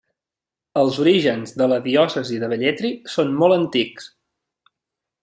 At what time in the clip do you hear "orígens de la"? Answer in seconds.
1.03-1.77